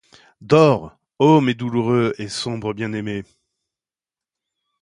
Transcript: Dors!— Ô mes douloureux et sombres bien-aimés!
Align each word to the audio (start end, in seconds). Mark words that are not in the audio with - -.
Dors!— 0.41 0.97
Ô 1.19 1.41
mes 1.41 1.53
douloureux 1.53 2.15
et 2.17 2.27
sombres 2.27 2.73
bien-aimés! 2.73 3.23